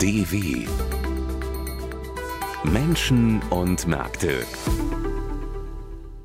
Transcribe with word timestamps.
DW 0.00 0.66
Menschen 2.64 3.40
und 3.48 3.86
Märkte 3.86 4.44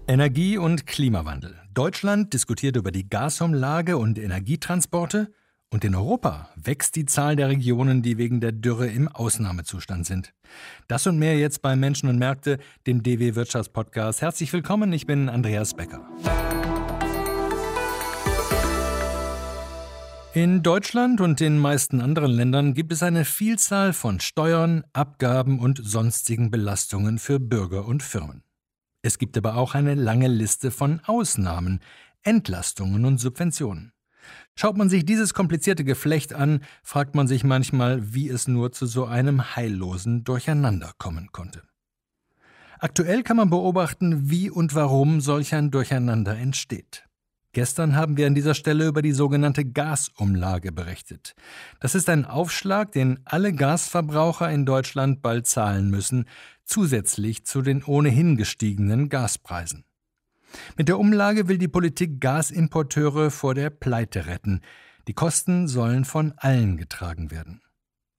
Energie- 0.09 0.57
und 0.57 0.85
Klimawandel. 0.85 1.55
Deutschland 1.73 2.33
diskutiert 2.33 2.75
über 2.75 2.91
die 2.91 3.09
Gasumlage 3.09 3.95
und 3.95 4.19
Energietransporte 4.19 5.31
und 5.69 5.85
in 5.85 5.95
Europa 5.95 6.49
wächst 6.55 6.97
die 6.97 7.05
Zahl 7.05 7.37
der 7.37 7.47
Regionen, 7.47 8.01
die 8.01 8.17
wegen 8.17 8.41
der 8.41 8.51
Dürre 8.51 8.87
im 8.87 9.07
Ausnahmezustand 9.07 10.05
sind. 10.05 10.33
Das 10.89 11.07
und 11.07 11.17
mehr 11.17 11.37
jetzt 11.37 11.61
bei 11.61 11.77
Menschen 11.77 12.09
und 12.09 12.19
Märkte, 12.19 12.57
dem 12.87 13.03
DW 13.03 13.35
Wirtschaftspodcast. 13.35 14.21
Herzlich 14.21 14.51
willkommen, 14.51 14.91
ich 14.91 15.05
bin 15.05 15.29
Andreas 15.29 15.75
Becker. 15.75 16.05
In 20.33 20.63
Deutschland 20.63 21.19
und 21.19 21.41
den 21.41 21.57
meisten 21.57 21.99
anderen 21.99 22.31
Ländern 22.31 22.73
gibt 22.73 22.93
es 22.93 23.03
eine 23.03 23.25
Vielzahl 23.25 23.91
von 23.91 24.21
Steuern, 24.21 24.85
Abgaben 24.93 25.59
und 25.59 25.81
sonstigen 25.83 26.49
Belastungen 26.49 27.19
für 27.19 27.37
Bürger 27.37 27.85
und 27.85 28.01
Firmen. 28.01 28.41
Es 29.01 29.17
gibt 29.17 29.37
aber 29.37 29.55
auch 29.55 29.75
eine 29.75 29.93
lange 29.93 30.29
Liste 30.29 30.71
von 30.71 31.01
Ausnahmen, 31.05 31.81
Entlastungen 32.23 33.03
und 33.03 33.17
Subventionen. 33.17 33.91
Schaut 34.55 34.77
man 34.77 34.87
sich 34.87 35.03
dieses 35.03 35.33
komplizierte 35.33 35.83
Geflecht 35.83 36.33
an, 36.33 36.61
fragt 36.81 37.13
man 37.13 37.27
sich 37.27 37.43
manchmal, 37.43 38.13
wie 38.13 38.29
es 38.29 38.47
nur 38.47 38.71
zu 38.71 38.85
so 38.85 39.03
einem 39.03 39.57
heillosen 39.57 40.23
Durcheinander 40.23 40.93
kommen 40.97 41.33
konnte. 41.33 41.63
Aktuell 42.79 43.23
kann 43.23 43.35
man 43.35 43.49
beobachten, 43.49 44.29
wie 44.29 44.49
und 44.49 44.75
warum 44.75 45.19
solch 45.19 45.53
ein 45.53 45.71
Durcheinander 45.71 46.37
entsteht. 46.37 47.03
Gestern 47.53 47.97
haben 47.97 48.15
wir 48.15 48.27
an 48.27 48.35
dieser 48.35 48.53
Stelle 48.53 48.87
über 48.87 49.01
die 49.01 49.11
sogenannte 49.11 49.65
Gasumlage 49.65 50.71
berichtet. 50.71 51.33
Das 51.81 51.95
ist 51.95 52.07
ein 52.07 52.25
Aufschlag, 52.25 52.93
den 52.93 53.19
alle 53.25 53.51
Gasverbraucher 53.51 54.49
in 54.49 54.65
Deutschland 54.65 55.21
bald 55.21 55.47
zahlen 55.47 55.89
müssen, 55.89 56.25
zusätzlich 56.63 57.45
zu 57.45 57.61
den 57.61 57.83
ohnehin 57.83 58.37
gestiegenen 58.37 59.09
Gaspreisen. 59.09 59.83
Mit 60.77 60.87
der 60.87 60.97
Umlage 60.97 61.49
will 61.49 61.57
die 61.57 61.67
Politik 61.67 62.21
Gasimporteure 62.21 63.31
vor 63.31 63.53
der 63.53 63.69
Pleite 63.69 64.27
retten. 64.27 64.61
Die 65.07 65.13
Kosten 65.13 65.67
sollen 65.67 66.05
von 66.05 66.33
allen 66.37 66.77
getragen 66.77 67.31
werden. 67.31 67.61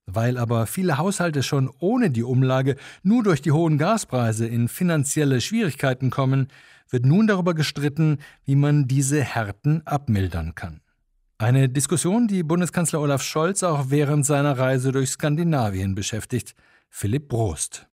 Weil 0.05 0.37
aber 0.37 0.67
viele 0.67 0.97
Haushalte 0.97 1.41
schon 1.43 1.71
ohne 1.79 2.11
die 2.11 2.23
Umlage 2.23 2.75
nur 3.01 3.23
durch 3.23 3.41
die 3.41 3.51
hohen 3.51 3.77
Gaspreise 3.77 4.45
in 4.45 4.67
finanzielle 4.67 5.41
Schwierigkeiten 5.41 6.09
kommen, 6.09 6.49
wird 6.89 7.05
nun 7.05 7.27
darüber 7.27 7.53
gestritten, 7.53 8.19
wie 8.45 8.55
man 8.55 8.87
diese 8.87 9.21
Härten 9.23 9.85
abmildern 9.85 10.55
kann. 10.55 10.81
Eine 11.37 11.67
Diskussion, 11.67 12.27
die 12.27 12.43
Bundeskanzler 12.43 13.01
Olaf 13.01 13.21
Scholz 13.21 13.63
auch 13.63 13.85
während 13.89 14.25
seiner 14.25 14.57
Reise 14.57 14.91
durch 14.91 15.09
Skandinavien 15.09 15.95
beschäftigt. 15.95 16.55
Philipp 16.89 17.27
Brost. 17.27 17.87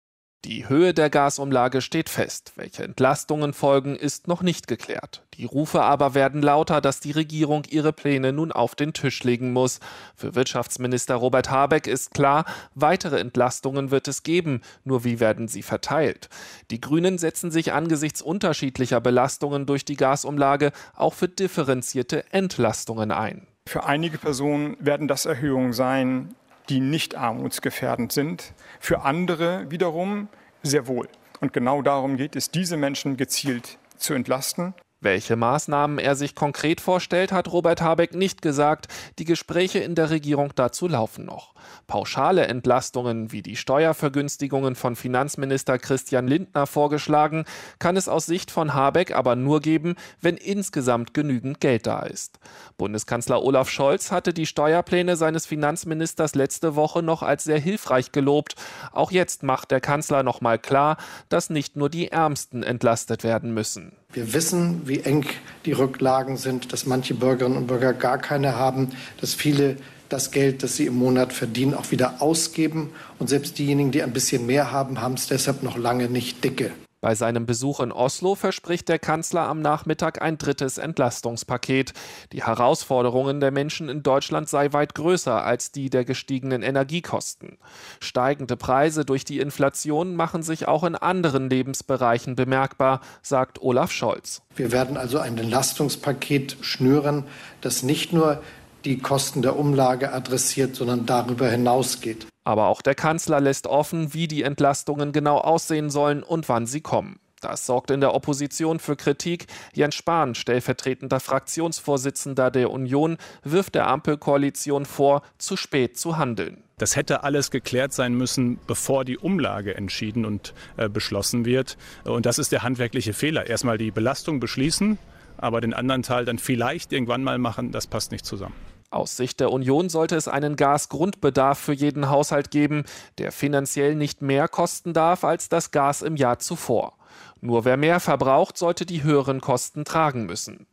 Die 0.46 0.70
Höhe 0.70 0.94
der 0.94 1.10
Gasumlage 1.10 1.82
steht 1.82 2.10
fest. 2.10 2.54
Welche 2.56 2.84
Entlastungen 2.84 3.54
folgen, 3.54 3.96
ist 3.96 4.28
noch 4.28 4.44
nicht 4.44 4.68
geklärt. 4.68 5.24
Die 5.34 5.46
Rufe 5.46 5.82
aber 5.82 6.14
werden 6.14 6.42
lauter, 6.42 6.80
dass 6.80 7.00
die 7.00 7.12
Regierung 7.12 7.64
ihre 7.68 7.92
Pläne 7.92 8.32
nun 8.32 8.52
auf 8.52 8.76
den 8.76 8.94
Tisch 8.94 9.24
legen 9.24 9.52
muss. 9.52 9.80
Für 10.16 10.36
Wirtschaftsminister 10.36 11.16
Robert 11.16 11.50
Habeck 11.50 11.88
ist 11.88 12.14
klar, 12.14 12.46
weitere 12.76 13.20
Entlastungen 13.20 13.90
wird 13.90 14.08
es 14.08 14.22
geben, 14.24 14.62
nur 14.84 15.04
wie 15.04 15.20
werden 15.20 15.48
sie 15.48 15.64
verteilt? 15.64 16.30
Die 16.70 16.82
Grünen 16.82 17.18
setzen 17.18 17.50
sich 17.50 17.74
angesichts 17.74 18.22
unterschiedlicher 18.22 19.02
Belastungen 19.02 19.66
durch 19.66 19.86
die 19.86 19.98
Gasumlage 19.98 20.72
auch 20.96 21.16
für 21.16 21.28
differenzierte 21.28 22.32
Entlastungen 22.32 23.12
ein. 23.12 23.48
Für 23.66 23.86
einige 23.86 24.18
Personen 24.18 24.78
werden 24.80 25.08
das 25.08 25.26
Erhöhungen 25.26 25.74
sein, 25.74 26.36
die 26.70 26.80
nicht 26.80 27.16
armutsgefährdend 27.16 28.12
sind. 28.12 28.54
Für 28.80 29.02
andere 29.02 29.70
wiederum 29.72 30.28
sehr 30.64 30.88
wohl. 30.88 31.08
Und 31.40 31.54
genau 31.54 31.82
darum 31.82 32.18
geht 32.18 32.36
es, 32.36 32.52
diese 32.52 32.78
Menschen 32.78 33.17
gezielt 33.17 33.78
zu 33.98 34.14
entlasten. 34.14 34.73
Welche 35.00 35.36
Maßnahmen 35.36 36.00
er 36.00 36.16
sich 36.16 36.33
konkret 36.33 36.82
vorstellt, 36.82 37.32
hat 37.32 37.52
Robert 37.52 37.82
Habeck 37.82 38.16
nicht 38.16 38.42
gesagt. 38.42 38.88
Die 39.20 39.26
Gespräche 39.26 39.80
in 39.80 39.94
der 39.94 40.10
Regierung 40.10 40.54
dazu 40.55 40.88
laufen 40.88 41.26
noch. 41.26 41.54
Pauschale 41.88 42.48
Entlastungen 42.48 43.32
wie 43.32 43.42
die 43.42 43.56
Steuervergünstigungen 43.56 44.76
von 44.76 44.95
Finanzminister 44.95 45.78
Christian 45.78 46.28
Lindner 46.28 46.68
vorgeschlagen, 46.68 47.45
kann 47.80 47.98
es 47.98 48.08
aus 48.08 48.26
Sicht 48.26 48.52
von 48.52 48.73
Habeck 48.73 49.16
aber 49.16 49.36
nur 49.36 49.62
geben, 49.62 49.96
wenn 50.22 50.38
insgesamt 50.38 51.14
genügend 51.14 51.60
Geld 51.60 51.88
da 51.88 52.02
ist. 52.02 52.40
Bundeskanzler 52.78 53.44
Olaf 53.44 53.70
Scholz 53.70 54.12
hatte 54.12 54.34
die 54.34 54.46
Steuerpläne 54.46 55.16
seines 55.16 55.46
Finanzministers 55.46 56.36
letzte 56.36 56.76
Woche 56.76 57.04
noch 57.04 57.23
als 57.23 57.44
sehr 57.44 57.60
hilfreich 57.60 58.12
gelobt. 58.12 58.56
Auch 58.92 59.12
jetzt 59.12 59.44
macht 59.44 59.72
der 59.72 59.82
Kanzler 59.82 60.23
noch 60.23 60.42
mal 60.42 60.60
klar, 60.60 60.98
dass 61.30 61.50
nicht 61.50 61.76
nur 61.76 61.90
die 61.90 62.10
Ärmsten 62.10 62.64
entlastet 62.64 63.23
werden 63.23 63.54
müssen. 63.54 63.94
Wir 64.14 64.34
wissen, 64.34 64.88
wie 64.88 65.02
eng 65.02 65.26
die 65.66 65.73
Rücklagen 65.73 66.38
sind, 66.38 66.72
dass 66.72 66.86
manche 66.86 67.14
Bürgerinnen 67.14 67.58
und 67.58 67.67
Bürger 67.67 67.94
gar 67.94 68.17
keine 68.17 68.56
haben, 68.56 68.92
dass 69.20 69.34
viele 69.34 69.78
das 70.10 70.32
Geld, 70.32 70.64
das 70.64 70.76
sie 70.76 70.86
im 70.86 70.95
Monat 70.95 71.34
verdienen, 71.34 71.73
auch 71.73 71.92
wieder 71.92 72.22
ausgeben. 72.22 72.92
Und 73.20 73.30
selbst 73.30 73.58
diejenigen, 73.58 73.92
die 73.92 74.04
ein 74.04 74.14
bisschen 74.14 74.45
mehr 74.45 74.72
haben, 74.72 75.02
haben 75.02 75.16
es 75.16 75.28
deshalb 75.28 75.64
noch 75.64 75.78
lange 75.78 76.10
nicht 76.10 76.44
dicke. 76.44 76.72
Bei 77.00 77.14
seinem 77.14 77.45
Besuch 77.45 77.80
in 77.80 77.92
Oslo 77.92 78.34
verspricht 78.34 78.90
der 78.90 78.98
Kanzler 78.98 79.42
am 79.42 79.62
Nachmittag 79.62 80.20
ein 80.20 80.40
drittes 80.40 80.80
Entlastungspaket. 80.80 81.94
Die 82.32 82.44
Herausforderungen 82.44 83.40
der 83.40 83.52
Menschen 83.52 83.88
in 83.88 84.02
Deutschland 84.02 84.50
sei 84.50 84.73
weit 84.73 84.96
größer 84.96 85.44
als 85.44 85.72
die 85.72 85.92
der 85.92 86.06
gestiegenen 86.06 86.64
Energiekosten. 86.64 87.60
Steigende 88.00 88.58
Preise 88.58 89.06
durch 89.06 89.26
die 89.26 89.40
Inflation 89.40 90.16
machen 90.16 90.42
sich 90.42 90.67
auch 90.67 90.84
in 90.84 90.96
anderen 90.96 91.52
Lebensbereichen 91.52 92.36
bemerkbar, 92.36 93.02
sagt 93.22 93.62
Olaf 93.62 93.92
Scholz. 93.92 94.42
Wir 94.56 94.72
werden 94.72 94.98
also 94.98 95.20
ein 95.20 95.38
Entlastungspaket 95.38 96.58
schnüren, 96.62 97.26
das 97.62 97.84
nicht 97.84 98.12
nur 98.12 98.42
die 98.87 98.99
Kosten 98.99 99.42
der 99.42 99.58
Umlage 99.58 100.14
adressiert, 100.14 100.75
sondern 100.75 101.05
darüber 101.05 101.49
hinausgeht. 101.49 102.27
Aber 102.43 102.67
auch 102.67 102.81
der 102.81 102.95
Kanzler 102.95 103.42
lässt 103.42 103.67
offen, 103.67 104.14
wie 104.14 104.27
die 104.27 104.43
Entlastungen 104.43 105.11
genau 105.11 105.37
aussehen 105.37 105.89
sollen 105.89 106.23
und 106.23 106.48
wann 106.49 106.65
sie 106.65 106.81
kommen. 106.81 107.20
Das 107.42 107.67
sorgt 107.67 107.92
in 107.92 108.02
der 108.02 108.15
Opposition 108.15 108.80
für 108.80 108.95
Kritik. 108.95 109.45
Jens 109.73 109.95
Spahn, 109.95 110.33
stellvertretender 110.33 111.20
Fraktionsvorsitzender 111.20 112.49
der 112.49 112.71
Union, 112.71 113.17
wirft 113.43 113.75
der 113.75 113.87
Ampelkoalition 113.87 114.86
vor, 114.86 115.21
zu 115.37 115.55
spät 115.55 115.99
zu 115.99 116.17
handeln. 116.17 116.64
Das 116.80 116.95
hätte 116.95 117.23
alles 117.23 117.52
geklärt 117.52 117.93
sein 117.93 118.14
müssen, 118.14 118.59
bevor 118.65 119.05
die 119.05 119.17
Umlage 119.17 119.75
entschieden 119.75 120.25
und 120.25 120.54
äh, 120.77 120.89
beschlossen 120.89 121.45
wird. 121.45 121.77
Und 122.05 122.25
das 122.25 122.39
ist 122.39 122.52
der 122.52 122.64
handwerkliche 122.64 123.14
Fehler. 123.14 123.48
Erstmal 123.48 123.77
die 123.77 123.92
Belastung 123.92 124.39
beschließen, 124.39 124.98
aber 125.37 125.61
den 125.61 125.73
anderen 125.73 126.04
Teil 126.04 126.25
dann 126.25 126.39
vielleicht 126.39 126.92
irgendwann 126.92 127.23
mal 127.23 127.37
machen, 127.37 127.71
das 127.71 127.87
passt 127.87 128.12
nicht 128.12 128.25
zusammen. 128.25 128.56
Aus 128.89 129.18
Sicht 129.18 129.42
der 129.42 129.51
Union 129.51 129.89
sollte 129.89 130.15
es 130.15 130.30
einen 130.30 130.56
Gasgrundbedarf 130.56 131.59
für 131.59 131.74
jeden 131.74 132.09
Haushalt 132.09 132.51
geben, 132.51 132.86
der 133.18 133.33
finanziell 133.33 133.95
nicht 133.95 134.21
mehr 134.21 134.48
kosten 134.48 134.94
darf 134.94 135.25
als 135.25 135.50
das 135.50 135.71
Gas 135.71 136.01
im 136.01 136.15
Jahr 136.15 136.39
zuvor. 136.39 136.98
Nur 137.42 137.65
wer 137.65 137.75
mehr 137.75 138.00
verbraucht, 138.00 138.57
sollte 138.57 138.86
die 138.86 139.03
höheren 139.03 139.42
Kosten 139.42 139.83
tragen 139.83 140.25
müssen. 140.25 140.68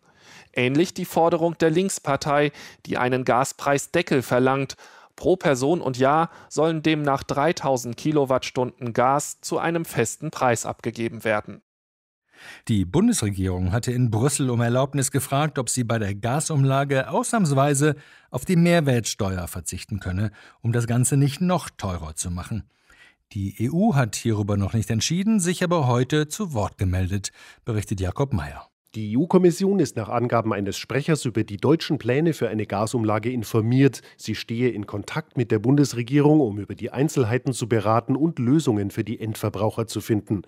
Ähnlich 0.53 0.95
die 0.95 1.05
Forderung 1.05 1.59
der 1.59 1.71
Linkspartei, 1.71 2.53
die 2.87 2.99
einen 2.99 3.25
Gaspreisdeckel 3.25 4.23
verlangt. 4.23 4.77
Pro 5.17 5.37
Person 5.37 5.81
und 5.81 5.99
Jahr 5.99 6.31
sollen 6.49 6.83
demnach 6.83 7.25
3000 7.25 7.97
Kilowattstunden 7.97 8.93
Gas 8.93 9.41
zu 9.41 9.59
einem 9.59 9.85
festen 9.85 10.31
Preis 10.31 10.67
abgegeben 10.67 11.25
werden. 11.25 11.63
Die 12.69 12.85
Bundesregierung 12.85 13.73
hatte 13.73 13.93
in 13.93 14.11
Brüssel 14.11 14.51
um 14.51 14.61
Erlaubnis 14.61 15.11
gefragt, 15.11 15.59
ob 15.59 15.69
sie 15.69 15.85
bei 15.85 15.99
der 15.99 16.15
Gasumlage 16.15 17.09
ausnahmsweise 17.09 17.97
auf 18.31 18.45
die 18.45 18.57
Mehrwertsteuer 18.57 19.47
verzichten 19.49 20.01
könne, 20.01 20.31
um 20.61 20.73
das 20.73 20.87
Ganze 20.87 21.17
nicht 21.17 21.41
noch 21.41 21.71
teurer 21.71 22.15
zu 22.15 22.31
machen. 22.31 22.65
Die 23.33 23.71
EU 23.71 23.95
hat 23.95 24.17
hierüber 24.17 24.57
noch 24.57 24.75
nicht 24.75 24.91
entschieden, 24.91 25.41
sich 25.41 25.65
aber 25.65 25.87
heute 25.87 26.29
zu 26.29 26.53
Wort 26.53 26.79
gemeldet, 26.79 27.33
berichtet 27.65 28.01
Jakob 28.01 28.33
Mayer. 28.33 28.69
Die 28.95 29.19
EU-Kommission 29.19 29.81
ist 29.81 29.97
nach 29.97 30.09
Angaben 30.09 30.53
eines 30.53 30.79
Sprechers 30.79 31.25
über 31.25 31.43
die 31.43 31.57
deutschen 31.57 31.99
Pläne 31.99 32.33
für 32.33 32.49
eine 32.49 32.65
Gasumlage 32.65 33.33
informiert. 33.33 34.03
Sie 34.17 34.37
stehe 34.37 34.69
in 34.69 34.87
Kontakt 34.87 35.37
mit 35.37 35.51
der 35.51 35.59
Bundesregierung, 35.59 36.41
um 36.41 36.61
über 36.61 36.77
die 36.77 36.93
Einzelheiten 36.93 37.53
zu 37.53 37.69
beraten 37.69 38.15
und 38.15 38.39
Lösungen 38.39 38.93
für 38.93 39.03
die 39.03 39.19
Endverbraucher 39.19 39.89
zu 39.89 40.01
finden. 40.01 40.43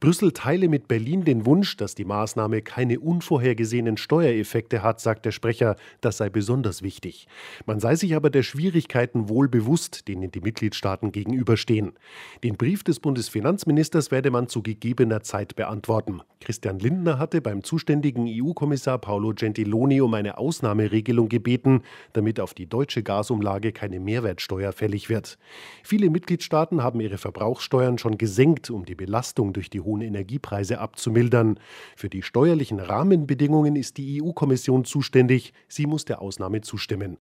Brüssel 0.00 0.32
teile 0.32 0.68
mit 0.68 0.88
Berlin 0.88 1.26
den 1.26 1.44
Wunsch, 1.44 1.76
dass 1.76 1.94
die 1.94 2.06
Maßnahme 2.06 2.62
keine 2.62 3.00
unvorhergesehenen 3.00 3.98
Steuereffekte 3.98 4.82
hat, 4.82 4.98
sagt 4.98 5.26
der 5.26 5.32
Sprecher. 5.32 5.76
Das 6.00 6.16
sei 6.16 6.30
besonders 6.30 6.80
wichtig. 6.80 7.28
Man 7.66 7.80
sei 7.80 7.96
sich 7.96 8.16
aber 8.16 8.30
der 8.30 8.44
Schwierigkeiten 8.44 9.28
wohl 9.28 9.46
bewusst, 9.46 10.08
denen 10.08 10.30
die 10.30 10.40
Mitgliedstaaten 10.40 11.12
gegenüberstehen. 11.12 11.92
Den 12.44 12.56
Brief 12.56 12.82
des 12.82 12.98
Bundesfinanzministers 12.98 14.10
werde 14.10 14.30
man 14.30 14.48
zu 14.48 14.62
gegebener 14.62 15.20
Zeit 15.20 15.54
beantworten. 15.54 16.22
Christian 16.40 16.78
Lindner 16.78 17.18
hatte 17.18 17.42
beim 17.42 17.62
Zuständigen 17.62 17.89
zuständigen 17.90 18.28
EU-Kommissar 18.28 18.98
Paolo 18.98 19.32
Gentiloni 19.34 20.00
um 20.00 20.14
eine 20.14 20.38
Ausnahmeregelung 20.38 21.28
gebeten, 21.28 21.82
damit 22.12 22.38
auf 22.38 22.54
die 22.54 22.68
deutsche 22.68 23.02
Gasumlage 23.02 23.72
keine 23.72 23.98
Mehrwertsteuer 23.98 24.70
fällig 24.70 25.08
wird. 25.08 25.38
Viele 25.82 26.08
Mitgliedstaaten 26.08 26.84
haben 26.84 27.00
ihre 27.00 27.18
Verbrauchssteuern 27.18 27.98
schon 27.98 28.16
gesenkt, 28.16 28.70
um 28.70 28.84
die 28.84 28.94
Belastung 28.94 29.52
durch 29.52 29.70
die 29.70 29.80
hohen 29.80 30.02
Energiepreise 30.02 30.78
abzumildern. 30.78 31.58
Für 31.96 32.08
die 32.08 32.22
steuerlichen 32.22 32.78
Rahmenbedingungen 32.78 33.74
ist 33.74 33.96
die 33.96 34.22
EU-Kommission 34.22 34.84
zuständig. 34.84 35.52
Sie 35.66 35.86
muss 35.86 36.04
der 36.04 36.22
Ausnahme 36.22 36.60
zustimmen. 36.60 37.18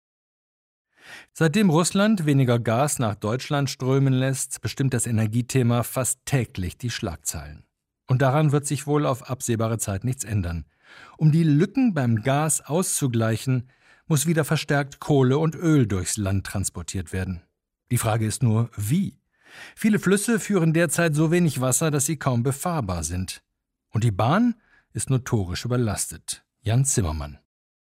Seitdem 1.32 1.70
Russland 1.70 2.26
weniger 2.26 2.58
Gas 2.58 2.98
nach 2.98 3.14
Deutschland 3.14 3.70
strömen 3.70 4.12
lässt, 4.12 4.60
bestimmt 4.60 4.92
das 4.92 5.06
Energiethema 5.06 5.82
fast 5.82 6.18
täglich 6.26 6.76
die 6.76 6.90
Schlagzeilen. 6.90 7.67
Und 8.08 8.22
daran 8.22 8.50
wird 8.50 8.66
sich 8.66 8.86
wohl 8.86 9.06
auf 9.06 9.30
absehbare 9.30 9.78
Zeit 9.78 10.02
nichts 10.02 10.24
ändern. 10.24 10.64
Um 11.18 11.30
die 11.30 11.44
Lücken 11.44 11.94
beim 11.94 12.22
Gas 12.22 12.62
auszugleichen, 12.62 13.68
muss 14.06 14.26
wieder 14.26 14.44
verstärkt 14.44 14.98
Kohle 14.98 15.38
und 15.38 15.54
Öl 15.54 15.86
durchs 15.86 16.16
Land 16.16 16.46
transportiert 16.46 17.12
werden. 17.12 17.42
Die 17.90 17.98
Frage 17.98 18.26
ist 18.26 18.42
nur, 18.42 18.70
wie? 18.76 19.20
Viele 19.76 19.98
Flüsse 19.98 20.40
führen 20.40 20.72
derzeit 20.72 21.14
so 21.14 21.30
wenig 21.30 21.60
Wasser, 21.60 21.90
dass 21.90 22.06
sie 22.06 22.16
kaum 22.16 22.42
befahrbar 22.42 23.04
sind. 23.04 23.42
Und 23.90 24.04
die 24.04 24.10
Bahn 24.10 24.54
ist 24.92 25.10
notorisch 25.10 25.64
überlastet. 25.64 26.44
Jan 26.62 26.84
Zimmermann. 26.84 27.38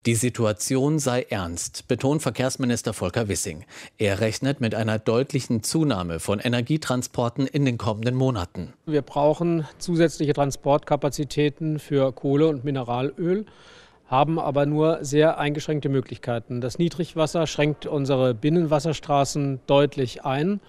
Die 0.05 0.15
Situation 0.15 0.99
sei 0.99 1.25
ernst, 1.29 1.87
betont 1.87 2.21
Verkehrsminister 2.21 2.91
Volker 2.91 3.29
Wissing. 3.29 3.63
Er 3.97 4.19
rechnet 4.19 4.59
mit 4.59 4.75
einer 4.75 4.99
deutlichen 4.99 5.63
Zunahme 5.63 6.19
von 6.19 6.39
Energietransporten 6.39 7.47
in 7.47 7.63
den 7.63 7.77
kommenden 7.77 8.13
Monaten. 8.13 8.73
Wir 8.85 9.01
brauchen 9.01 9.65
zusätzliche 9.77 10.33
Transportkapazitäten 10.33 11.79
für 11.79 12.11
Kohle 12.11 12.49
und 12.49 12.65
Mineralöl, 12.65 13.45
haben 14.05 14.39
aber 14.39 14.65
nur 14.65 15.05
sehr 15.05 15.37
eingeschränkte 15.37 15.87
Möglichkeiten. 15.87 16.59
Das 16.59 16.77
Niedrigwasser 16.79 17.47
schränkt 17.47 17.85
unsere 17.85 18.33
Binnenwasserstraßen 18.33 19.61
deutlich 19.67 20.25
ein 20.25 20.59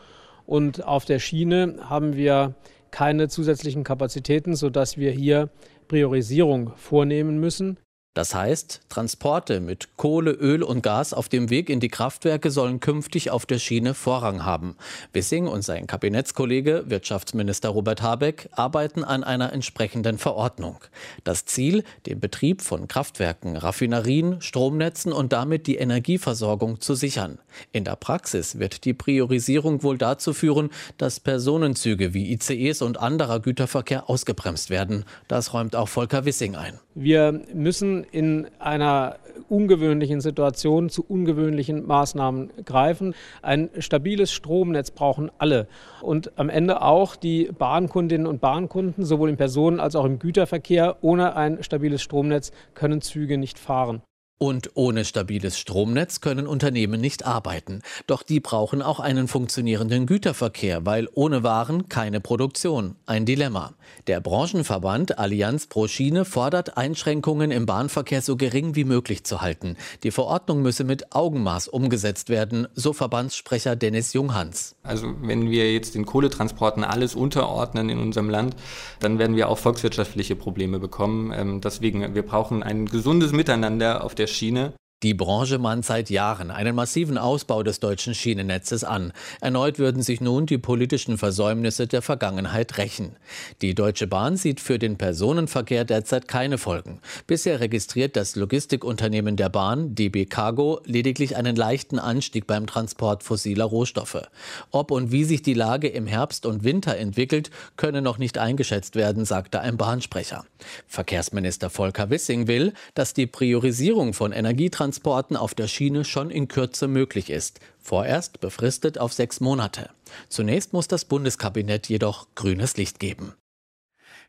und 0.47 0.85
auf 0.85 1.07
der 1.07 1.19
Schiene 1.19 1.79
haben 1.81 2.15
wir 2.15 2.55
keine 2.93 3.27
zusätzlichen 3.27 3.83
Kapazitäten, 3.83 4.55
sodass 4.55 4.97
wir 4.97 5.11
hier 5.11 5.51
Priorisierung 5.89 6.71
vornehmen 6.77 7.41
müssen. 7.41 7.79
Das 8.15 8.33
heißt, 8.33 8.83
Transporte 8.89 9.59
mit 9.59 9.97
Kohle, 9.97 10.31
Öl 10.31 10.63
und 10.63 10.83
Gas 10.83 11.13
auf 11.13 11.29
dem 11.29 11.51
Weg 11.51 11.69
in 11.69 11.81
die 11.81 11.89
Kraftwerke 11.89 12.53
sollen 12.53 12.79
künftig 12.79 13.33
auf 13.33 13.45
der 13.45 13.59
Schiene 13.59 13.93
Vorrang 13.93 14.45
haben. 14.45 14.77
Wissing 15.13 15.49
und 15.49 15.63
sein 15.63 15.89
Kabinettskollege 15.89 16.85
Wirtschaftsminister 16.87 17.71
Robert 17.71 18.03
Habeck 18.03 18.49
arbeiten 18.53 19.03
an 19.03 19.25
einer 19.25 19.53
entsprechenden 19.53 20.19
Verordnung. 20.19 20.79
Das 21.25 21.45
Ziel, 21.45 21.83
den 22.07 22.21
Betrieb 22.21 22.63
von 22.63 22.87
Kraftwerken, 22.87 23.57
Raffinerien, 23.57 24.41
Stromnetzen 24.41 25.13
und 25.13 25.33
damit 25.33 25.67
die 25.67 25.77
Energieversorgung 25.77 26.81
zu 26.81 26.95
sichern. 26.95 27.41
In 27.73 27.83
der 27.83 27.97
Praxis 27.97 28.61
wird 28.61 28.85
die 28.85 28.95
Priorisierung 28.95 29.83
wohl 29.83 29.99
dazu 29.99 30.35
führen, 30.35 30.71
dass 30.99 31.19
Personenzüge 31.19 32.15
wie 32.15 32.33
ICEs 32.33 32.81
und 32.81 33.01
anderer 33.01 33.41
Güterverkehr 33.41 34.09
ausgebremst 34.09 34.71
werden. 34.71 35.05
Das 35.27 35.53
räumt 35.53 35.75
auch 35.75 35.89
Volker 35.89 36.25
Wissing 36.25 36.55
ein. 36.55 36.79
Wir 36.95 37.33
müssen 37.53 38.04
in 38.11 38.47
einer 38.59 39.17
ungewöhnlichen 39.49 40.21
Situation 40.21 40.89
zu 40.91 41.05
ungewöhnlichen 41.07 41.87
Maßnahmen 41.87 42.51
greifen. 42.65 43.15
Ein 43.43 43.71
stabiles 43.79 44.33
Stromnetz 44.33 44.91
brauchen 44.91 45.31
alle 45.39 45.67
und 46.03 46.39
am 46.39 46.49
Ende 46.49 46.83
auch 46.83 47.17
die 47.17 47.51
Bahnkundinnen 47.59 48.27
und 48.27 48.41
Bahnkunden, 48.41 49.05
sowohl 49.05 49.31
im 49.31 49.37
Personen- 49.37 49.81
als 49.81 49.97
auch 49.97 50.05
im 50.05 50.19
Güterverkehr. 50.19 50.97
Ohne 51.01 51.37
ein 51.37 51.63
stabiles 51.63 52.03
Stromnetz 52.03 52.53
können 52.75 53.01
Züge 53.01 53.39
nicht 53.39 53.59
fahren. 53.59 54.03
Und 54.39 54.73
ohne 54.75 55.05
stabiles 55.05 55.59
Stromnetz 55.59 56.21
können 56.21 56.49
Unternehmen 56.49 57.01
nicht 57.01 57.25
arbeiten. 57.25 57.83
Doch 58.09 58.25
die 58.25 58.41
brauchen 58.41 58.83
auch 58.83 58.99
einen 58.99 59.29
funktionierenden 59.29 60.07
Güterverkehr, 60.07 60.85
weil 60.85 61.09
ohne 61.15 61.45
Waren 61.45 61.89
keine 61.89 62.21
Produktion. 62.21 62.97
Ein 63.07 63.27
Dilemma. 63.27 63.75
Der 64.09 64.21
Branchenverband 64.21 65.21
Allianz 65.21 65.69
Pro 65.69 65.87
Schiene 65.87 66.25
fordert, 66.25 66.77
Einschränkungen 66.77 67.53
im 67.53 67.65
Bahnverkehr 67.65 68.23
so 68.23 68.37
gering 68.37 68.75
wie 68.75 68.85
möglich 68.85 69.23
zu 69.25 69.41
halten. 69.41 69.77
Die 70.03 70.11
Verordnung 70.11 70.63
müsse 70.63 70.83
mit 70.83 71.15
Augenmaß 71.15 71.69
umgesetzt 71.69 72.29
werden, 72.29 72.67
so 72.75 72.93
Verbandssprecher 72.93 73.77
Dennis 73.77 74.13
Junghans. 74.15 74.75
Also 74.83 75.15
wenn 75.23 75.49
wir 75.49 75.73
jetzt 75.73 75.95
den 75.95 76.07
Kohletransporten 76.07 76.83
alles 76.83 77.15
unterordnen 77.15 77.89
in 77.89 78.01
unserem 78.01 78.29
Land, 78.29 78.57
dann 78.99 79.19
werden 79.19 79.37
wir 79.37 79.49
auch 79.49 79.59
volkswirtschaftliche 79.59 80.35
Probleme 80.35 80.81
bekommen. 80.81 81.33
Ähm, 81.33 81.61
deswegen, 81.61 82.15
wir 82.15 82.23
brauchen 82.23 82.65
ein 82.65 82.87
gesundes 82.87 83.33
Miteinander 83.33 84.03
auf 84.03 84.15
der 84.15 84.24
der 84.25 84.29
Schiene. 84.29 84.73
Die 85.05 85.13
Branche 85.13 85.59
mahnt 85.59 85.85
seit 85.85 86.09
Jahren 86.09 86.51
einen 86.51 86.75
massiven 86.75 87.19
Ausbau 87.19 87.63
des 87.63 87.79
deutschen 87.79 88.15
Schienennetzes 88.15 88.85
an. 88.85 89.13
Erneut 89.43 89.79
würden 89.79 90.03
sich 90.03 90.23
nun 90.23 90.47
die 90.47 90.57
politischen 90.57 91.19
Versäumnisse 91.19 91.87
der 91.87 92.01
Vergangenheit 92.01 92.79
rächen. 92.79 93.15
Die 93.61 93.75
Deutsche 93.75 94.07
Bahn 94.07 94.39
sieht 94.39 94.61
für 94.61 94.79
den 94.79 94.97
Personenverkehr 94.97 95.85
derzeit 95.85 96.27
keine 96.27 96.57
Folgen. 96.57 97.01
Bisher 97.27 97.61
registriert 97.61 98.17
das 98.17 98.35
Logistikunternehmen 98.35 99.37
der 99.37 99.51
Bahn, 99.51 99.95
DB 99.95 100.25
Cargo, 100.25 100.81
lediglich 100.87 101.37
einen 101.37 101.55
leichten 101.55 101.99
Anstieg 101.99 102.47
beim 102.47 102.67
Transport 102.67 103.23
fossiler 103.23 103.67
Rohstoffe. 103.67 104.23
Ob 104.71 104.91
und 104.91 105.13
wie 105.13 105.25
sich 105.25 105.43
die 105.43 105.53
Lage 105.53 105.89
im 105.89 106.07
Herbst 106.07 106.47
und 106.47 106.65
Winter 106.65 106.97
entwickelt, 106.97 107.51
könne 107.77 108.01
noch 108.01 108.17
nicht 108.17 108.39
eingeschätzt 108.39 108.97
werden, 108.97 109.27
sagte 109.27 109.61
ein 109.61 109.77
Bahnsprecher. 109.77 110.47
Verkehrsminister 110.87 111.69
Volker 111.69 112.09
Wissing 112.09 112.47
will, 112.47 112.73
dass 112.95 113.13
die 113.13 113.27
Priorisierung 113.27 114.15
von 114.15 114.33
Energietransporten 114.33 114.94
Transporten 114.95 115.37
auf 115.37 115.55
der 115.55 115.67
Schiene 115.67 116.05
schon 116.05 116.31
in 116.31 116.47
Kürze 116.47 116.87
möglich 116.87 117.29
ist, 117.29 117.59
vorerst 117.81 118.39
befristet 118.39 118.97
auf 118.97 119.13
sechs 119.13 119.41
Monate. 119.41 119.91
Zunächst 120.29 120.73
muss 120.73 120.87
das 120.87 121.05
Bundeskabinett 121.05 121.89
jedoch 121.89 122.29
grünes 122.37 122.77
Licht 122.77 123.01
geben. 123.01 123.33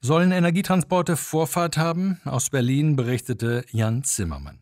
Sollen 0.02 0.32
Energietransporte 0.32 1.18
Vorfahrt 1.18 1.78
haben? 1.78 2.20
Aus 2.26 2.50
Berlin 2.50 2.96
berichtete 2.96 3.64
Jan 3.70 4.04
Zimmermann. 4.04 4.58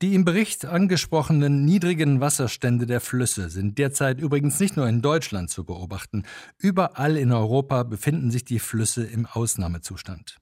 Die 0.00 0.14
im 0.14 0.24
Bericht 0.24 0.64
angesprochenen 0.64 1.66
niedrigen 1.66 2.22
Wasserstände 2.22 2.86
der 2.86 3.02
Flüsse 3.02 3.50
sind 3.50 3.76
derzeit 3.76 4.20
übrigens 4.20 4.58
nicht 4.58 4.78
nur 4.78 4.88
in 4.88 5.02
Deutschland 5.02 5.50
zu 5.50 5.64
beobachten. 5.64 6.24
Überall 6.56 7.18
in 7.18 7.30
Europa 7.30 7.82
befinden 7.82 8.30
sich 8.30 8.46
die 8.46 8.58
Flüsse 8.58 9.04
im 9.04 9.26
Ausnahmezustand. 9.26 10.38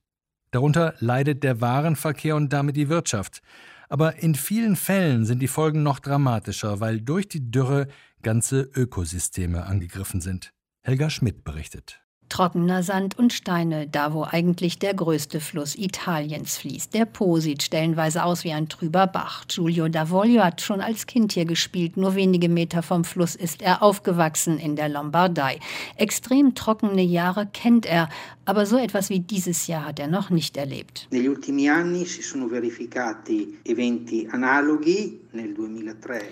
Darunter 0.53 0.95
leidet 1.01 1.43
der 1.43 1.61
Warenverkehr 1.61 2.37
und 2.37 2.53
damit 2.53 2.77
die 2.77 2.89
Wirtschaft. 2.89 3.43
Aber 3.91 4.23
in 4.23 4.37
vielen 4.37 4.77
Fällen 4.77 5.27
sind 5.27 5.41
die 5.41 5.49
Folgen 5.49 5.83
noch 5.83 5.99
dramatischer, 5.99 6.79
weil 6.79 7.01
durch 7.01 7.29
die 7.29 7.51
Dürre 7.51 7.89
ganze 8.23 8.61
Ökosysteme 8.63 9.67
angegriffen 9.67 10.21
sind. 10.21 10.53
Helga 10.83 11.11
Schmidt 11.11 11.43
berichtet. 11.43 12.01
Trockener 12.29 12.85
Sand 12.85 13.19
und 13.19 13.33
Steine, 13.33 13.89
da 13.89 14.15
wo 14.15 14.23
eigentlich 14.23 14.79
der 14.79 14.95
größte 14.95 15.41
Fluss 15.41 15.75
Italiens 15.75 16.59
fließt. 16.59 16.95
Der 16.95 17.05
Po 17.05 17.41
sieht 17.41 17.65
stellenweise 17.65 18.23
aus 18.23 18.45
wie 18.45 18.53
ein 18.53 18.69
trüber 18.69 19.09
Bach. 19.09 19.47
Giulio 19.49 19.89
Davoglio 19.89 20.45
hat 20.45 20.61
schon 20.61 20.81
als 20.81 21.07
Kind 21.07 21.33
hier 21.33 21.45
gespielt. 21.45 21.97
Nur 21.97 22.15
wenige 22.15 22.49
Meter 22.49 22.85
vom 22.85 23.03
Fluss 23.03 23.35
ist 23.35 23.61
er 23.61 23.83
aufgewachsen 23.83 24.59
in 24.59 24.77
der 24.77 24.89
Lombardei. 24.89 25.59
Extrem 25.97 26.55
trockene 26.55 27.03
Jahre 27.03 27.47
kennt 27.47 27.85
er, 27.85 28.09
aber 28.51 28.67
so 28.67 28.77
etwas 28.79 29.11
wie 29.11 29.21
dieses 29.21 29.69
Jahr 29.69 29.87
hat 29.87 30.01
er 30.01 30.09
noch 30.09 30.29
nicht 30.31 30.57
erlebt. 30.57 31.07
Negli 31.13 31.29
ultimi 31.29 31.69
anni 31.69 32.05
si 32.05 32.21
sono 32.21 32.49
verificati 32.49 33.61
eventi 33.63 34.27
analoghi 34.29 35.21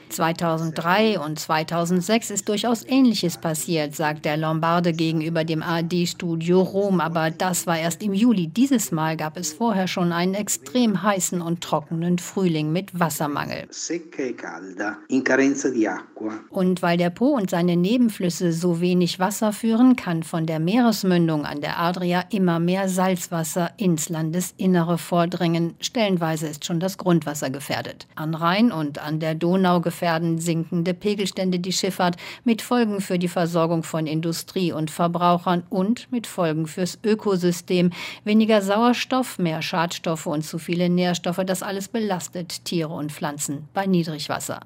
2003 0.08 1.20
und 1.20 1.38
2006 1.38 2.30
ist 2.30 2.48
durchaus 2.48 2.84
Ähnliches 2.84 3.37
passiert, 3.38 3.94
sagt 3.94 4.25
der 4.25 4.37
Lombarde 4.37 4.92
gegenüber 4.92 5.44
dem 5.44 5.62
ARD-Studio 5.62 6.62
Rom. 6.62 7.00
Aber 7.00 7.30
das 7.30 7.68
war 7.68 7.78
erst 7.78 8.02
im 8.02 8.12
Juli. 8.12 8.48
Dieses 8.48 8.90
Mal 8.90 9.16
gab 9.16 9.37
es 9.37 9.52
vorher 9.52 9.87
schon 9.87 10.10
einen 10.12 10.34
extrem 10.34 11.00
heißen 11.02 11.40
und 11.40 11.60
trockenen 11.60 12.18
Frühling 12.18 12.72
mit 12.72 12.98
Wassermangel. 12.98 13.68
E 15.08 15.22
und 16.50 16.82
weil 16.82 16.96
der 16.96 17.10
Po 17.10 17.26
und 17.37 17.50
seine 17.50 17.76
Nebenflüsse 17.76 18.52
so 18.52 18.80
wenig 18.80 19.20
Wasser 19.20 19.52
führen, 19.52 19.94
kann 19.94 20.25
von 20.25 20.46
der 20.46 20.58
Meeresmündung 20.58 21.44
an 21.44 21.60
der 21.60 21.78
Adria 21.78 22.07
immer 22.30 22.58
mehr 22.58 22.88
Salzwasser 22.88 23.70
ins 23.76 24.08
Landesinnere 24.08 24.98
vordringen. 24.98 25.74
Stellenweise 25.80 26.46
ist 26.46 26.64
schon 26.64 26.80
das 26.80 26.98
Grundwasser 26.98 27.50
gefährdet. 27.50 28.06
An 28.14 28.34
Rhein 28.34 28.72
und 28.72 28.98
an 28.98 29.20
der 29.20 29.34
Donau 29.34 29.80
gefährden 29.80 30.38
sinkende 30.38 30.94
Pegelstände 30.94 31.58
die 31.58 31.72
Schifffahrt 31.72 32.16
mit 32.44 32.62
Folgen 32.62 33.00
für 33.00 33.18
die 33.18 33.28
Versorgung 33.28 33.82
von 33.82 34.06
Industrie 34.06 34.72
und 34.72 34.90
Verbrauchern 34.90 35.62
und 35.68 36.10
mit 36.10 36.26
Folgen 36.26 36.66
fürs 36.66 36.98
Ökosystem. 37.04 37.90
Weniger 38.24 38.62
Sauerstoff, 38.62 39.38
mehr 39.38 39.60
Schadstoffe 39.60 40.26
und 40.26 40.42
zu 40.42 40.58
viele 40.58 40.88
Nährstoffe, 40.88 41.42
das 41.44 41.62
alles 41.62 41.88
belastet 41.88 42.64
Tiere 42.64 42.94
und 42.94 43.12
Pflanzen 43.12 43.68
bei 43.74 43.86
Niedrigwasser. 43.86 44.60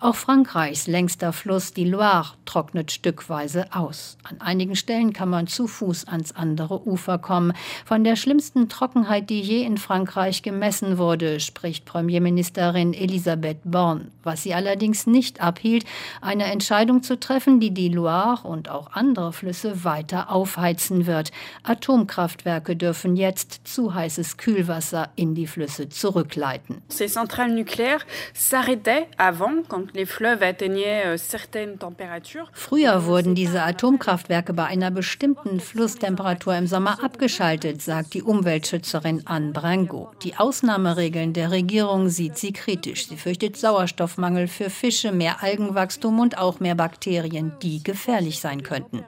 Auch 0.00 0.16
Frankreichs 0.16 0.86
längster 0.86 1.32
Fluss, 1.32 1.72
die 1.72 1.84
Loire, 1.84 2.32
trocknet 2.44 2.92
stückweise 2.92 3.66
aus. 3.72 4.18
An 4.24 4.40
einigen 4.40 4.76
Stellen 4.76 5.12
kann 5.12 5.30
man 5.30 5.46
zu 5.46 5.66
Fuß 5.66 6.08
ans 6.08 6.32
andere 6.32 6.81
Ufer 6.84 7.18
kommen. 7.18 7.52
Von 7.84 8.04
der 8.04 8.16
schlimmsten 8.16 8.68
Trockenheit, 8.68 9.30
die 9.30 9.40
je 9.40 9.62
in 9.64 9.78
Frankreich 9.78 10.42
gemessen 10.42 10.98
wurde, 10.98 11.40
spricht 11.40 11.84
Premierministerin 11.84 12.94
Elisabeth 12.94 13.58
Born, 13.64 14.10
was 14.22 14.42
sie 14.42 14.54
allerdings 14.54 15.06
nicht 15.06 15.40
abhielt, 15.40 15.84
eine 16.20 16.44
Entscheidung 16.44 17.02
zu 17.02 17.18
treffen, 17.18 17.60
die 17.60 17.72
die 17.72 17.88
Loire 17.88 18.46
und 18.46 18.68
auch 18.68 18.92
andere 18.92 19.32
Flüsse 19.32 19.84
weiter 19.84 20.30
aufheizen 20.30 21.06
wird. 21.06 21.30
Atomkraftwerke 21.62 22.76
dürfen 22.76 23.16
jetzt 23.16 23.60
zu 23.64 23.94
heißes 23.94 24.36
Kühlwasser 24.36 25.10
in 25.16 25.34
die 25.34 25.46
Flüsse 25.46 25.88
zurückleiten. 25.88 26.82
Ces 26.88 27.14
centrales 27.14 27.54
nucléaires 27.54 28.04
s'arrêtaient 28.34 29.06
avant, 29.18 29.62
quand 29.68 29.86
les 29.94 30.06
fleuves 30.06 30.42
atteignaient 30.42 31.06
euh, 31.06 31.16
certaines 31.16 31.78
températures. 31.78 32.50
Früher 32.52 33.06
wurden 33.06 33.34
diese 33.34 33.62
Atomkraftwerke 33.62 34.52
bei 34.52 34.66
einer 34.66 34.90
bestimmten 34.90 35.60
Flusstemperatur 35.60 36.54
im 36.62 36.68
Sommer 36.68 37.02
abgeschaltet, 37.02 37.82
sagt 37.82 38.14
die 38.14 38.22
Umweltschützerin 38.22 39.22
Anne 39.24 39.50
Brango. 39.50 40.12
Die 40.22 40.36
Ausnahmeregeln 40.36 41.32
der 41.32 41.50
Regierung 41.50 42.08
sieht 42.08 42.38
sie 42.38 42.52
kritisch. 42.52 43.08
Sie 43.08 43.16
fürchtet 43.16 43.56
Sauerstoffmangel 43.56 44.46
für 44.46 44.70
Fische, 44.70 45.10
mehr 45.10 45.42
Algenwachstum 45.42 46.20
und 46.20 46.38
auch 46.38 46.60
mehr 46.60 46.76
Bakterien, 46.76 47.52
die 47.62 47.82
gefährlich 47.82 48.38
sein 48.38 48.62
könnten. 48.62 49.04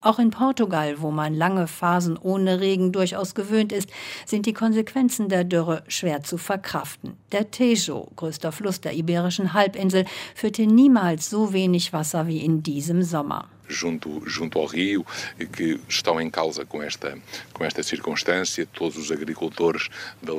Auch 0.00 0.20
in 0.20 0.30
Portugal, 0.30 1.00
wo 1.00 1.10
man 1.10 1.34
lange 1.34 1.66
Phasen 1.66 2.16
ohne 2.16 2.60
Regen 2.60 2.92
durchaus 2.92 3.34
gewöhnt 3.34 3.72
ist, 3.72 3.90
sind 4.26 4.46
die 4.46 4.52
Konsequenzen 4.52 5.28
der 5.28 5.42
Dürre 5.42 5.82
schwer 5.88 6.22
zu 6.22 6.38
verkraften. 6.38 7.16
Der 7.32 7.50
Tejo, 7.50 8.08
größter 8.14 8.52
Fluss 8.52 8.80
der 8.80 8.94
iberischen 8.94 9.54
Halbinsel, 9.54 10.04
führte 10.36 10.68
niemals 10.68 11.28
so 11.28 11.52
wenig 11.52 11.92
Wasser 11.92 12.28
wie 12.28 12.44
in 12.44 12.62
diesem 12.62 13.02
Sommer. 13.02 13.48
Junto, 13.68 14.22
junto 14.26 14.58
ao 14.58 14.66
rio, 14.66 15.04
e 15.38 15.46
que 15.46 15.80
estão 15.88 16.20
em 16.20 16.30
causa 16.30 16.64
com 16.64 16.82
esta, 16.82 17.16
com 17.52 17.64
esta 17.64 17.82
do 20.22 20.38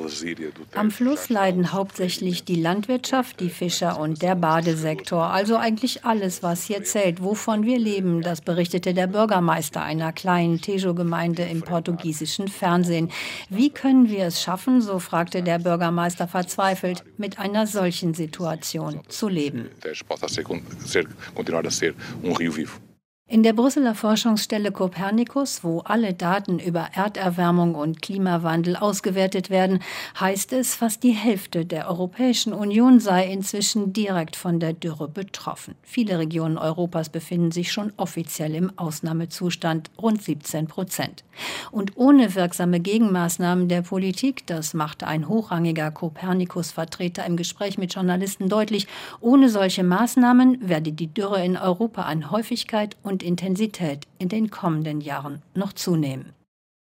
Am 0.74 0.90
Fluss 0.90 1.28
leiden 1.28 1.72
hauptsächlich 1.72 2.44
die 2.44 2.56
Landwirtschaft, 2.56 3.40
die 3.40 3.50
Fischer 3.50 3.98
und 3.98 4.22
der 4.22 4.34
Badesektor, 4.34 5.24
also 5.30 5.56
eigentlich 5.56 6.04
alles, 6.04 6.42
was 6.42 6.64
hier 6.64 6.84
zählt, 6.84 7.22
wovon 7.22 7.64
wir 7.64 7.78
leben, 7.78 8.22
das 8.22 8.40
berichtete 8.40 8.94
der 8.94 9.06
Bürgermeister 9.06 9.82
einer 9.82 10.12
kleinen 10.12 10.60
Tejo-Gemeinde 10.60 11.42
im 11.44 11.62
portugiesischen 11.62 12.48
Fernsehen. 12.48 13.10
Wie 13.48 13.70
können 13.70 14.08
wir 14.08 14.26
es 14.26 14.42
schaffen, 14.42 14.80
so 14.80 14.98
fragte 14.98 15.42
der 15.42 15.58
Bürgermeister 15.58 16.28
verzweifelt, 16.28 17.04
mit 17.16 17.38
einer 17.38 17.66
solchen 17.66 18.14
Situation 18.14 19.00
zu 19.08 19.28
leben? 19.28 19.70
Continuar 21.34 21.64
a 21.66 21.70
ser 21.70 21.94
um 22.22 22.32
rio 22.32 22.52
vivo. 22.52 22.89
In 23.32 23.44
der 23.44 23.52
Brüsseler 23.52 23.94
Forschungsstelle 23.94 24.72
Copernicus, 24.72 25.62
wo 25.62 25.82
alle 25.82 26.14
Daten 26.14 26.58
über 26.58 26.88
Erderwärmung 26.96 27.76
und 27.76 28.02
Klimawandel 28.02 28.74
ausgewertet 28.74 29.50
werden, 29.50 29.78
heißt 30.18 30.52
es, 30.52 30.74
fast 30.74 31.04
die 31.04 31.12
Hälfte 31.12 31.64
der 31.64 31.88
Europäischen 31.88 32.52
Union 32.52 32.98
sei 32.98 33.30
inzwischen 33.30 33.92
direkt 33.92 34.34
von 34.34 34.58
der 34.58 34.72
Dürre 34.72 35.06
betroffen. 35.06 35.76
Viele 35.82 36.18
Regionen 36.18 36.58
Europas 36.58 37.08
befinden 37.08 37.52
sich 37.52 37.70
schon 37.70 37.92
offiziell 37.96 38.52
im 38.56 38.76
Ausnahmezustand, 38.76 39.92
rund 39.96 40.20
17 40.20 40.66
Prozent. 40.66 41.22
Und 41.70 41.92
ohne 41.94 42.34
wirksame 42.34 42.80
Gegenmaßnahmen 42.80 43.68
der 43.68 43.82
Politik, 43.82 44.44
das 44.48 44.74
machte 44.74 45.06
ein 45.06 45.28
hochrangiger 45.28 45.92
Copernicus-Vertreter 45.92 47.24
im 47.26 47.36
Gespräch 47.36 47.78
mit 47.78 47.94
Journalisten 47.94 48.48
deutlich, 48.48 48.88
ohne 49.20 49.50
solche 49.50 49.84
Maßnahmen 49.84 50.68
werde 50.68 50.90
die 50.90 51.06
Dürre 51.06 51.44
in 51.44 51.56
Europa 51.56 52.02
an 52.02 52.32
Häufigkeit 52.32 52.96
und 53.04 53.19
Intensität 53.22 54.06
in 54.18 54.28
den 54.28 54.50
kommenden 54.50 55.00
Jahren 55.00 55.42
noch 55.54 55.72
zunehmen. 55.72 56.32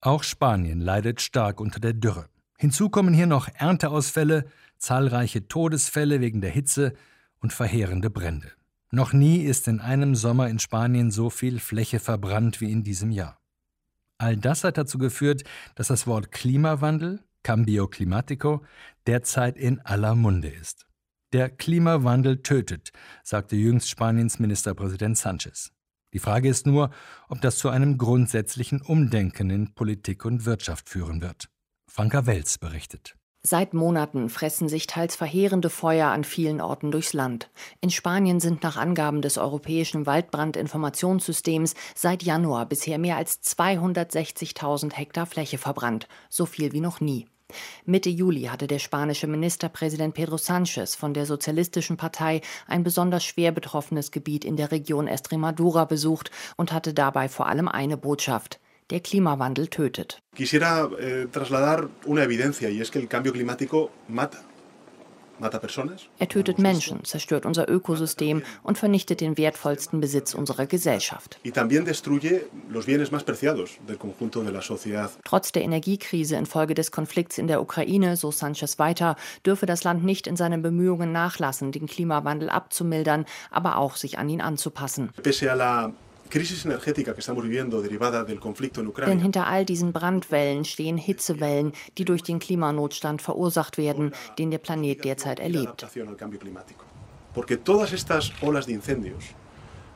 Auch 0.00 0.22
Spanien 0.22 0.80
leidet 0.80 1.20
stark 1.20 1.60
unter 1.60 1.80
der 1.80 1.92
Dürre. 1.92 2.28
Hinzu 2.56 2.88
kommen 2.88 3.14
hier 3.14 3.26
noch 3.26 3.48
Ernteausfälle, 3.54 4.46
zahlreiche 4.78 5.48
Todesfälle 5.48 6.20
wegen 6.20 6.40
der 6.40 6.50
Hitze 6.50 6.94
und 7.40 7.52
verheerende 7.52 8.10
Brände. 8.10 8.52
Noch 8.90 9.12
nie 9.12 9.42
ist 9.42 9.68
in 9.68 9.80
einem 9.80 10.14
Sommer 10.14 10.48
in 10.48 10.58
Spanien 10.58 11.10
so 11.10 11.30
viel 11.30 11.58
Fläche 11.60 12.00
verbrannt 12.00 12.60
wie 12.60 12.72
in 12.72 12.84
diesem 12.84 13.10
Jahr. 13.10 13.38
All 14.18 14.36
das 14.36 14.64
hat 14.64 14.78
dazu 14.78 14.98
geführt, 14.98 15.44
dass 15.74 15.88
das 15.88 16.06
Wort 16.06 16.32
Klimawandel, 16.32 17.20
Cambio 17.42 17.86
Climatico, 17.86 18.64
derzeit 19.06 19.56
in 19.56 19.80
aller 19.80 20.14
Munde 20.14 20.48
ist. 20.48 20.86
Der 21.32 21.50
Klimawandel 21.50 22.42
tötet, 22.42 22.90
sagte 23.22 23.54
jüngst 23.54 23.90
Spaniens 23.90 24.38
Ministerpräsident 24.38 25.18
Sanchez. 25.18 25.72
Die 26.14 26.18
Frage 26.18 26.48
ist 26.48 26.66
nur, 26.66 26.90
ob 27.28 27.40
das 27.40 27.58
zu 27.58 27.68
einem 27.68 27.98
grundsätzlichen 27.98 28.80
Umdenken 28.80 29.50
in 29.50 29.74
Politik 29.74 30.24
und 30.24 30.46
Wirtschaft 30.46 30.88
führen 30.88 31.20
wird. 31.20 31.48
Franka 31.90 32.26
Welz 32.26 32.58
berichtet. 32.58 33.14
Seit 33.40 33.72
Monaten 33.72 34.28
fressen 34.28 34.68
sich 34.68 34.86
teils 34.88 35.14
verheerende 35.14 35.70
Feuer 35.70 36.08
an 36.08 36.24
vielen 36.24 36.60
Orten 36.60 36.90
durchs 36.90 37.12
Land. 37.12 37.50
In 37.80 37.90
Spanien 37.90 38.40
sind 38.40 38.62
nach 38.64 38.76
Angaben 38.76 39.22
des 39.22 39.38
Europäischen 39.38 40.06
Waldbrandinformationssystems 40.06 41.74
seit 41.94 42.24
Januar 42.24 42.66
bisher 42.66 42.98
mehr 42.98 43.16
als 43.16 43.40
260.000 43.42 44.92
Hektar 44.92 45.26
Fläche 45.26 45.56
verbrannt, 45.56 46.08
so 46.28 46.46
viel 46.46 46.72
wie 46.72 46.80
noch 46.80 47.00
nie. 47.00 47.26
Mitte 47.86 48.10
Juli 48.10 48.42
hatte 48.44 48.66
der 48.66 48.78
spanische 48.78 49.26
Ministerpräsident 49.26 50.14
Pedro 50.14 50.36
Sánchez 50.36 50.96
von 50.96 51.14
der 51.14 51.26
Sozialistischen 51.26 51.96
Partei 51.96 52.42
ein 52.66 52.82
besonders 52.82 53.24
schwer 53.24 53.52
betroffenes 53.52 54.10
Gebiet 54.10 54.44
in 54.44 54.56
der 54.56 54.70
Region 54.70 55.08
Estremadura 55.08 55.84
besucht 55.84 56.30
und 56.56 56.72
hatte 56.72 56.92
dabei 56.92 57.28
vor 57.28 57.46
allem 57.46 57.68
eine 57.68 57.96
Botschaft. 57.96 58.60
Der 58.90 59.00
Klimawandel 59.00 59.68
tötet. 59.68 60.22
Quisiera 60.34 60.90
eh, 60.98 61.26
trasladar 61.26 61.90
una 62.06 62.22
evidencia 62.22 62.70
y 62.70 62.80
es 62.80 62.90
que 62.90 62.98
el 62.98 63.06
cambio 63.06 63.32
climático 63.32 63.90
mata. 64.08 64.47
Er 65.40 66.28
tötet 66.28 66.58
Menschen, 66.58 67.04
zerstört 67.04 67.46
unser 67.46 67.68
Ökosystem 67.68 68.42
und 68.62 68.78
vernichtet 68.78 69.20
den 69.20 69.38
wertvollsten 69.38 70.00
Besitz 70.00 70.34
unserer 70.34 70.66
Gesellschaft. 70.66 71.38
Trotz 75.24 75.52
der 75.52 75.62
Energiekrise 75.62 76.36
infolge 76.36 76.74
des 76.74 76.90
Konflikts 76.90 77.38
in 77.38 77.46
der 77.46 77.62
Ukraine, 77.62 78.16
so 78.16 78.30
Sanchez 78.30 78.78
weiter, 78.78 79.16
dürfe 79.44 79.66
das 79.66 79.84
Land 79.84 80.04
nicht 80.04 80.26
in 80.26 80.36
seinen 80.36 80.62
Bemühungen 80.62 81.12
nachlassen, 81.12 81.72
den 81.72 81.86
Klimawandel 81.86 82.50
abzumildern, 82.50 83.26
aber 83.50 83.78
auch 83.78 83.96
sich 83.96 84.18
an 84.18 84.28
ihn 84.28 84.40
anzupassen. 84.40 85.10
Denn 89.06 89.18
hinter 89.20 89.46
all 89.46 89.64
diesen 89.64 89.92
Brandwellen 89.92 90.64
stehen 90.64 90.96
Hitzewellen, 90.98 91.72
die 91.96 92.04
durch 92.04 92.22
den 92.22 92.38
Klimanotstand 92.38 93.22
verursacht 93.22 93.78
werden, 93.78 94.12
den 94.38 94.50
der 94.50 94.58
Planet 94.58 95.04
derzeit 95.04 95.40
erlebt. 95.40 95.86
Porque 97.34 97.56
todas 97.56 97.92
estas 97.92 98.32
olas 98.40 98.66
de 98.66 98.74
incendios 98.74 99.24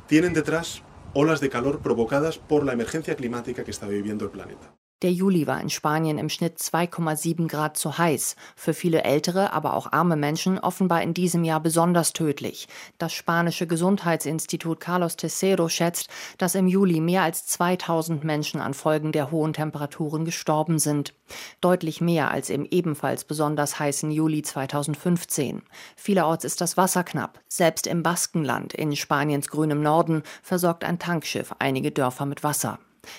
tienen 0.06 0.34
detrás 0.34 0.82
olas 1.14 1.40
de 1.40 1.48
calor 1.48 1.80
provocadas 1.80 2.38
por 2.38 2.64
la 2.64 2.72
emergencia 2.72 3.14
climática 3.14 3.64
que 3.64 3.70
está 3.70 3.86
viviendo 3.88 4.24
el 4.24 4.30
planeta. 4.30 4.74
Der 5.02 5.12
Juli 5.12 5.48
war 5.48 5.60
in 5.60 5.68
Spanien 5.68 6.16
im 6.16 6.28
Schnitt 6.28 6.58
2,7 6.58 7.48
Grad 7.48 7.76
zu 7.76 7.98
heiß. 7.98 8.36
Für 8.54 8.72
viele 8.72 9.02
ältere, 9.02 9.52
aber 9.52 9.74
auch 9.74 9.90
arme 9.90 10.14
Menschen 10.14 10.60
offenbar 10.60 11.02
in 11.02 11.12
diesem 11.12 11.42
Jahr 11.42 11.58
besonders 11.58 12.12
tödlich. 12.12 12.68
Das 12.98 13.12
spanische 13.12 13.66
Gesundheitsinstitut 13.66 14.78
Carlos 14.78 15.16
Tercero 15.16 15.68
schätzt, 15.68 16.08
dass 16.38 16.54
im 16.54 16.68
Juli 16.68 17.00
mehr 17.00 17.22
als 17.22 17.46
2000 17.46 18.22
Menschen 18.22 18.60
an 18.60 18.74
Folgen 18.74 19.10
der 19.10 19.32
hohen 19.32 19.52
Temperaturen 19.52 20.24
gestorben 20.24 20.78
sind. 20.78 21.14
Deutlich 21.60 22.00
mehr 22.00 22.30
als 22.30 22.48
im 22.48 22.64
ebenfalls 22.64 23.24
besonders 23.24 23.80
heißen 23.80 24.12
Juli 24.12 24.42
2015. 24.42 25.62
Vielerorts 25.96 26.44
ist 26.44 26.60
das 26.60 26.76
Wasser 26.76 27.02
knapp. 27.02 27.40
Selbst 27.48 27.88
im 27.88 28.04
Baskenland, 28.04 28.72
in 28.72 28.94
Spaniens 28.94 29.48
grünem 29.48 29.82
Norden, 29.82 30.22
versorgt 30.42 30.84
ein 30.84 31.00
Tankschiff 31.00 31.52
einige 31.58 31.90
Dörfer 31.90 32.24
mit 32.24 32.44
Wasser. 32.44 32.78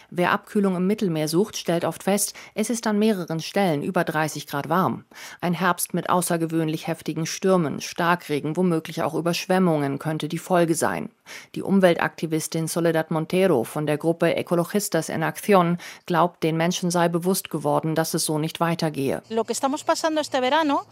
Wer 0.09 0.31
Abkühlung 0.31 0.75
im 0.75 0.87
Mittelmeer 0.87 1.27
sucht, 1.27 1.57
stellt 1.57 1.85
oft 1.85 2.03
fest, 2.03 2.33
es 2.55 2.69
ist 2.69 2.87
an 2.87 2.99
mehreren 2.99 3.39
Stellen 3.39 3.83
über 3.83 4.03
30 4.03 4.47
Grad 4.47 4.69
warm. 4.69 5.05
Ein 5.41 5.53
Herbst 5.53 5.93
mit 5.93 6.09
außergewöhnlich 6.09 6.87
heftigen 6.87 7.25
Stürmen, 7.25 7.81
Starkregen, 7.81 8.55
womöglich 8.55 9.03
auch 9.03 9.13
Überschwemmungen 9.13 9.99
könnte 9.99 10.27
die 10.27 10.37
Folge 10.37 10.75
sein. 10.75 11.09
Die 11.55 11.61
Umweltaktivistin 11.61 12.67
Soledad 12.67 13.11
Montero 13.11 13.63
von 13.63 13.85
der 13.85 13.97
Gruppe 13.97 14.35
Ecologistas 14.35 15.09
en 15.09 15.23
Acción 15.23 15.77
glaubt, 16.05 16.43
den 16.43 16.57
Menschen 16.57 16.91
sei 16.91 17.09
bewusst 17.09 17.49
geworden, 17.49 17.95
dass 17.95 18.13
es 18.13 18.25
so 18.25 18.37
nicht 18.37 18.59
weitergehe. 18.59 19.21
Lo 19.29 19.43
que 19.43 19.53
estamos 19.53 19.83
pasando 19.83 20.21
este 20.21 20.41
verano 20.41 20.85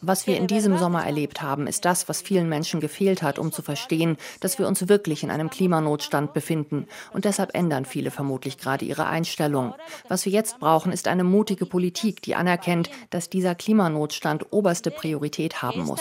Was 0.00 0.26
wir 0.26 0.36
in 0.36 0.46
diesem 0.46 0.78
Sommer 0.78 1.04
erlebt 1.04 1.42
haben, 1.42 1.66
ist 1.66 1.84
das, 1.84 2.08
was 2.08 2.22
vielen 2.22 2.48
Menschen 2.48 2.80
gefehlt 2.80 3.22
hat, 3.22 3.38
um 3.38 3.52
zu 3.52 3.60
verstehen, 3.60 4.16
dass 4.40 4.58
wir 4.58 4.66
uns 4.66 4.88
wirklich 4.88 4.93
in 5.22 5.30
einem 5.30 5.50
Klimanotstand 5.50 6.32
befinden. 6.32 6.86
Und 7.12 7.24
deshalb 7.24 7.54
ändern 7.54 7.84
viele 7.84 8.10
vermutlich 8.10 8.58
gerade 8.58 8.84
ihre 8.84 9.06
Einstellung. 9.06 9.74
Was 10.08 10.24
wir 10.24 10.32
jetzt 10.32 10.58
brauchen, 10.60 10.92
ist 10.92 11.08
eine 11.08 11.24
mutige 11.24 11.66
Politik, 11.66 12.22
die 12.22 12.34
anerkennt, 12.34 12.90
dass 13.10 13.30
dieser 13.30 13.54
Klimanotstand 13.54 14.52
oberste 14.52 14.90
Priorität 14.90 15.62
haben 15.62 15.84
muss. 15.84 16.00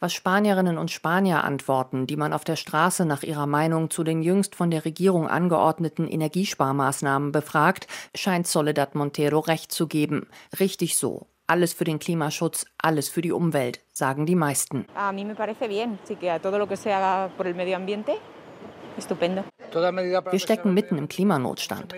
Was 0.00 0.12
Spanierinnen 0.12 0.76
und 0.76 0.90
Spanier 0.90 1.44
antworten, 1.44 2.06
die 2.06 2.16
man 2.16 2.32
auf 2.32 2.42
der 2.42 2.56
Straße 2.56 3.04
nach 3.04 3.22
ihrer 3.22 3.46
Meinung 3.46 3.90
zu 3.90 4.02
den 4.02 4.22
jüngst 4.22 4.56
von 4.56 4.70
der 4.70 4.84
Regierung 4.84 5.28
angeordneten 5.28 6.08
Energiesparmaßnahmen 6.08 7.30
befragt, 7.30 7.86
scheint 8.16 8.48
Soledad 8.48 8.96
Montero 8.96 9.38
recht 9.38 9.70
zu 9.70 9.86
geben. 9.86 10.26
Richtig 10.58 10.96
so. 10.96 11.26
Alles 11.50 11.72
für 11.72 11.82
den 11.82 11.98
Klimaschutz, 11.98 12.64
alles 12.78 13.08
für 13.08 13.22
die 13.22 13.32
Umwelt, 13.32 13.80
sagen 13.92 14.24
die 14.24 14.36
meisten. 14.36 14.86
Wir 20.30 20.38
stecken 20.38 20.74
mitten 20.74 20.96
im 20.96 21.08
Klimanotstand. 21.08 21.92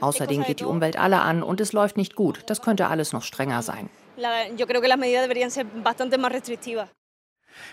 Außerdem 0.00 0.44
geht 0.44 0.60
die 0.60 0.64
Umwelt 0.64 0.96
alle 0.96 1.20
an 1.20 1.42
und 1.42 1.60
es 1.60 1.72
läuft 1.72 1.96
nicht 1.96 2.14
gut. 2.14 2.44
Das 2.46 2.62
könnte 2.62 2.86
alles 2.86 3.12
noch 3.12 3.24
strenger 3.24 3.62
sein. 3.62 3.90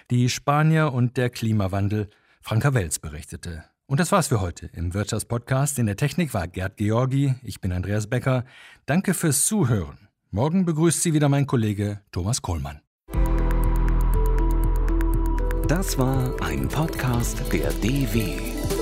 Die 0.09 0.29
Spanier 0.29 0.93
und 0.93 1.17
der 1.17 1.29
Klimawandel. 1.29 2.09
Franka 2.41 2.73
Welz 2.73 2.97
berichtete. 2.97 3.65
Und 3.87 3.99
das 3.99 4.11
war's 4.11 4.27
für 4.27 4.41
heute 4.41 4.67
im 4.73 4.93
Wirtschaftspodcast. 4.95 5.77
In 5.77 5.85
der 5.85 5.95
Technik 5.95 6.33
war 6.33 6.47
Gerd 6.47 6.77
Georgi. 6.77 7.35
Ich 7.43 7.61
bin 7.61 7.71
Andreas 7.71 8.07
Becker. 8.07 8.43
Danke 8.87 9.13
fürs 9.13 9.45
Zuhören. 9.45 10.09
Morgen 10.31 10.65
begrüßt 10.65 11.03
Sie 11.03 11.13
wieder 11.13 11.29
mein 11.29 11.45
Kollege 11.45 12.01
Thomas 12.11 12.41
Kohlmann. 12.41 12.81
Das 15.67 15.97
war 15.97 16.35
ein 16.41 16.67
Podcast 16.67 17.41
der 17.51 17.71
DW. 17.73 18.74